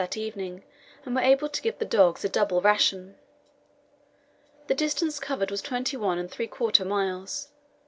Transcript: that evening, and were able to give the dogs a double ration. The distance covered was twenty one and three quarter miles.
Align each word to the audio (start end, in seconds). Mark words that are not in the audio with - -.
that 0.01 0.17
evening, 0.17 0.63
and 1.05 1.13
were 1.13 1.21
able 1.21 1.47
to 1.47 1.61
give 1.61 1.77
the 1.77 1.85
dogs 1.85 2.25
a 2.25 2.29
double 2.29 2.59
ration. 2.59 3.19
The 4.65 4.73
distance 4.73 5.19
covered 5.19 5.51
was 5.51 5.61
twenty 5.61 5.95
one 5.95 6.17
and 6.17 6.31
three 6.31 6.47
quarter 6.47 6.83
miles. 6.83 7.49